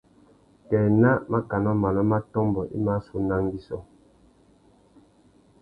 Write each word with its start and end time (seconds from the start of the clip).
Kā 0.69 0.79
ena 0.91 1.11
màkánà 1.31 1.71
manô 1.81 2.03
mà 2.11 2.19
tômbô 2.31 2.61
i 2.75 2.77
mà 2.85 2.95
sú 3.05 3.13
una 3.21 3.35
angüissô. 3.39 3.77